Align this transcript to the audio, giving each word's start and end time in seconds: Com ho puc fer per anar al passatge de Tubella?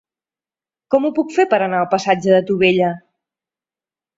Com 0.95 1.03
ho 1.03 1.11
puc 1.19 1.35
fer 1.35 1.45
per 1.51 1.59
anar 1.65 1.81
al 1.81 1.91
passatge 1.93 2.35
de 2.37 2.41
Tubella? 2.49 2.91